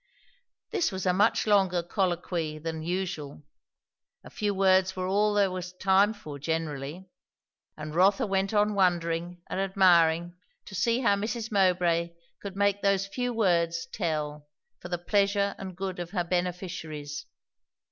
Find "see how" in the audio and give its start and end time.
10.73-11.15